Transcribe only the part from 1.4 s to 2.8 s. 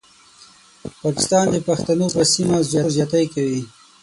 د پښتنو پر سیمه